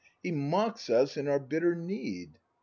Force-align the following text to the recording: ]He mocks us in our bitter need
]He 0.23 0.31
mocks 0.31 0.89
us 0.89 1.15
in 1.15 1.27
our 1.27 1.37
bitter 1.39 1.75
need 1.75 2.39